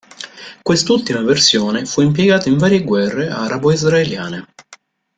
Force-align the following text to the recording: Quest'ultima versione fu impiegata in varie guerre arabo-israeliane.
Quest'ultima 0.63 1.21
versione 1.21 1.85
fu 1.85 2.01
impiegata 2.01 2.49
in 2.49 2.57
varie 2.57 2.81
guerre 2.81 3.29
arabo-israeliane. 3.29 4.47